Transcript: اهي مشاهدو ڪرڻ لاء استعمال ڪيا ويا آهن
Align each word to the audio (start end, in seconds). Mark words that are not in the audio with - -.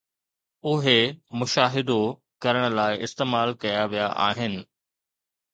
اهي 0.71 0.95
مشاهدو 1.41 1.97
ڪرڻ 2.45 2.63
لاء 2.79 2.93
استعمال 3.09 3.49
ڪيا 3.65 3.83
ويا 3.93 4.09
آهن 4.31 4.53